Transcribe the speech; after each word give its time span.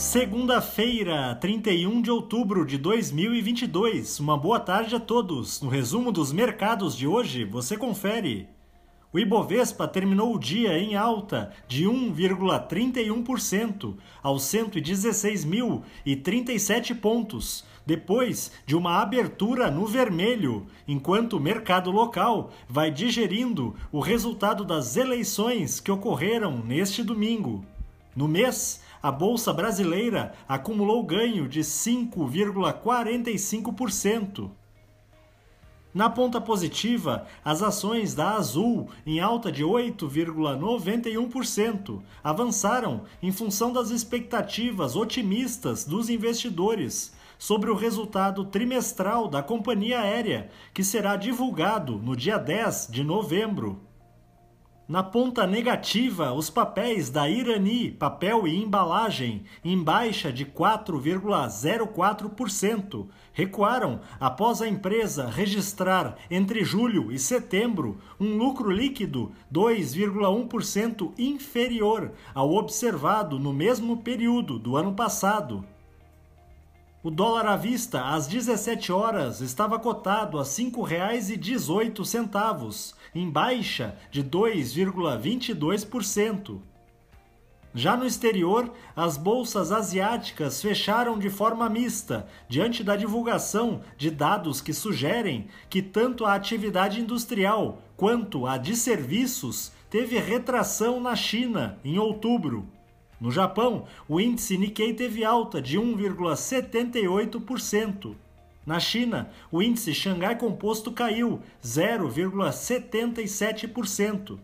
Segunda-feira, 0.00 1.36
31 1.42 2.00
de 2.00 2.10
outubro 2.10 2.64
de 2.64 2.78
2022. 2.78 4.18
Uma 4.18 4.34
boa 4.34 4.58
tarde 4.58 4.96
a 4.96 4.98
todos. 4.98 5.60
No 5.60 5.68
resumo 5.68 6.10
dos 6.10 6.32
mercados 6.32 6.96
de 6.96 7.06
hoje, 7.06 7.44
você 7.44 7.76
confere. 7.76 8.48
O 9.12 9.18
Ibovespa 9.18 9.86
terminou 9.86 10.34
o 10.34 10.38
dia 10.38 10.78
em 10.78 10.96
alta 10.96 11.52
de 11.68 11.84
1,31% 11.84 13.98
aos 14.22 14.44
116.037 14.44 16.98
pontos, 16.98 17.66
depois 17.84 18.52
de 18.64 18.74
uma 18.74 19.02
abertura 19.02 19.70
no 19.70 19.84
vermelho, 19.84 20.66
enquanto 20.88 21.34
o 21.34 21.40
mercado 21.40 21.90
local 21.90 22.52
vai 22.66 22.90
digerindo 22.90 23.76
o 23.92 24.00
resultado 24.00 24.64
das 24.64 24.96
eleições 24.96 25.78
que 25.78 25.92
ocorreram 25.92 26.56
neste 26.64 27.02
domingo. 27.02 27.62
No 28.14 28.28
mês, 28.28 28.80
a 29.02 29.10
Bolsa 29.10 29.52
Brasileira 29.52 30.32
acumulou 30.48 31.02
ganho 31.02 31.48
de 31.48 31.58
5,45%. 31.60 34.52
Na 35.92 36.08
ponta 36.08 36.40
positiva, 36.40 37.26
as 37.44 37.62
ações 37.62 38.14
da 38.14 38.34
Azul, 38.34 38.88
em 39.04 39.18
alta 39.18 39.50
de 39.50 39.64
8,91%, 39.64 42.00
avançaram 42.22 43.02
em 43.20 43.32
função 43.32 43.72
das 43.72 43.90
expectativas 43.90 44.94
otimistas 44.94 45.84
dos 45.84 46.08
investidores 46.08 47.12
sobre 47.36 47.70
o 47.70 47.74
resultado 47.74 48.44
trimestral 48.44 49.26
da 49.26 49.42
companhia 49.42 49.98
aérea, 50.00 50.48
que 50.72 50.84
será 50.84 51.16
divulgado 51.16 51.96
no 51.96 52.14
dia 52.14 52.38
10 52.38 52.86
de 52.90 53.02
novembro. 53.02 53.89
Na 54.90 55.02
ponta 55.04 55.46
negativa, 55.46 56.32
os 56.32 56.50
papéis 56.50 57.10
da 57.10 57.30
Irani, 57.30 57.92
papel 57.92 58.48
e 58.48 58.60
embalagem, 58.60 59.44
em 59.64 59.80
baixa 59.80 60.32
de 60.32 60.44
4,04%, 60.44 63.06
recuaram 63.32 64.00
após 64.18 64.60
a 64.60 64.66
empresa 64.66 65.28
registrar 65.28 66.16
entre 66.28 66.64
julho 66.64 67.12
e 67.12 67.20
setembro 67.20 67.98
um 68.18 68.36
lucro 68.36 68.68
líquido 68.68 69.30
2,1% 69.54 71.12
inferior 71.16 72.10
ao 72.34 72.52
observado 72.52 73.38
no 73.38 73.52
mesmo 73.52 73.98
período 73.98 74.58
do 74.58 74.76
ano 74.76 74.92
passado. 74.92 75.64
O 77.02 77.10
dólar 77.10 77.46
à 77.46 77.56
vista, 77.56 78.10
às 78.10 78.26
17 78.26 78.92
horas, 78.92 79.40
estava 79.40 79.78
cotado 79.78 80.38
a 80.38 80.42
R$ 80.42 80.48
5,18, 80.48 82.94
em 83.14 83.30
baixa 83.30 83.96
de 84.10 84.22
2,22%. 84.22 86.60
Já 87.74 87.96
no 87.96 88.04
exterior, 88.04 88.70
as 88.94 89.16
bolsas 89.16 89.72
asiáticas 89.72 90.60
fecharam 90.60 91.18
de 91.18 91.30
forma 91.30 91.70
mista, 91.70 92.28
diante 92.46 92.84
da 92.84 92.96
divulgação 92.96 93.80
de 93.96 94.10
dados 94.10 94.60
que 94.60 94.74
sugerem 94.74 95.48
que 95.70 95.80
tanto 95.80 96.26
a 96.26 96.34
atividade 96.34 97.00
industrial 97.00 97.80
quanto 97.96 98.46
a 98.46 98.58
de 98.58 98.76
serviços 98.76 99.72
teve 99.88 100.18
retração 100.18 101.00
na 101.00 101.16
China 101.16 101.78
em 101.82 101.98
outubro. 101.98 102.68
No 103.20 103.30
Japão, 103.30 103.84
o 104.08 104.18
índice 104.18 104.56
Nikkei 104.56 104.94
teve 104.94 105.22
alta 105.24 105.60
de 105.60 105.78
1,78%. 105.78 108.14
Na 108.64 108.80
China, 108.80 109.28
o 109.52 109.62
índice 109.62 109.92
Xangai 109.92 110.38
Composto 110.38 110.90
caiu 110.90 111.42
0,77%. 111.62 114.38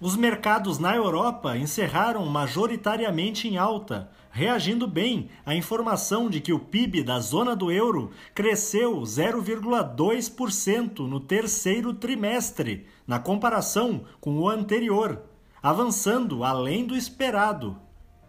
Os 0.00 0.16
mercados 0.16 0.78
na 0.78 0.94
Europa 0.94 1.54
encerraram 1.56 2.24
majoritariamente 2.26 3.46
em 3.48 3.58
alta, 3.58 4.10
reagindo 4.30 4.86
bem 4.86 5.28
à 5.44 5.52
informação 5.54 6.30
de 6.30 6.40
que 6.40 6.52
o 6.52 6.58
PIB 6.58 7.02
da 7.02 7.18
zona 7.18 7.56
do 7.56 7.72
euro 7.72 8.10
cresceu 8.34 9.00
0,2% 9.00 10.98
no 11.00 11.20
terceiro 11.20 11.94
trimestre, 11.94 12.86
na 13.06 13.18
comparação 13.18 14.04
com 14.20 14.38
o 14.38 14.46
anterior 14.48 15.22
avançando 15.66 16.44
além 16.44 16.86
do 16.86 16.94
esperado. 16.94 17.76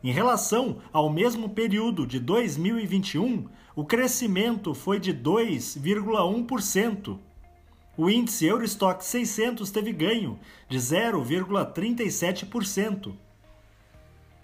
Em 0.03 0.11
relação 0.11 0.77
ao 0.91 1.07
mesmo 1.07 1.49
período 1.49 2.07
de 2.07 2.19
2021, 2.19 3.47
o 3.75 3.85
crescimento 3.85 4.73
foi 4.73 4.99
de 4.99 5.13
2,1%. 5.13 7.19
O 7.95 8.09
índice 8.09 8.47
Eurostock 8.47 9.05
600 9.05 9.69
teve 9.69 9.93
ganho 9.93 10.39
de 10.67 10.79
0,37%. 10.79 13.13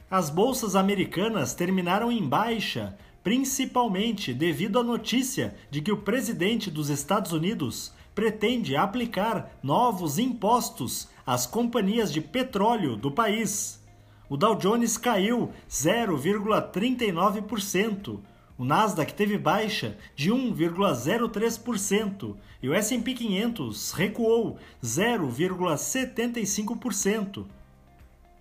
As 0.07 0.29
bolsas 0.29 0.75
americanas 0.75 1.55
terminaram 1.55 2.11
em 2.11 2.23
baixa, 2.23 2.95
principalmente 3.23 4.35
devido 4.35 4.77
à 4.77 4.83
notícia 4.83 5.55
de 5.71 5.81
que 5.81 5.91
o 5.91 5.97
presidente 5.97 6.69
dos 6.69 6.89
Estados 6.89 7.31
Unidos 7.31 7.91
pretende 8.13 8.75
aplicar 8.75 9.57
novos 9.61 10.17
impostos 10.19 11.07
às 11.25 11.45
companhias 11.45 12.11
de 12.11 12.19
petróleo 12.21 12.95
do 12.95 13.11
país. 13.11 13.79
O 14.29 14.37
Dow 14.37 14.55
Jones 14.55 14.97
caiu 14.97 15.51
0,39%. 15.69 18.19
O 18.57 18.65
Nasdaq 18.65 19.13
teve 19.13 19.37
baixa 19.37 19.95
de 20.15 20.31
1,03% 20.31 22.35
e 22.61 22.69
o 22.69 22.73
S&P 22.73 23.13
500 23.13 23.91
recuou 23.91 24.57
0,75%. 24.83 27.45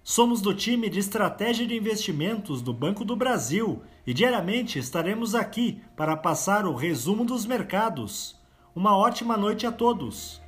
Somos 0.04 0.40
do 0.40 0.52
time 0.52 0.90
de 0.90 0.98
estratégia 0.98 1.64
de 1.66 1.76
investimentos 1.76 2.60
do 2.60 2.72
Banco 2.72 3.04
do 3.04 3.14
Brasil 3.14 3.82
e 4.06 4.12
diariamente 4.12 4.78
estaremos 4.78 5.34
aqui 5.34 5.80
para 5.96 6.16
passar 6.16 6.66
o 6.66 6.74
resumo 6.74 7.24
dos 7.24 7.46
mercados. 7.46 8.36
Uma 8.74 8.96
ótima 8.96 9.36
noite 9.36 9.66
a 9.66 9.72
todos! 9.72 10.40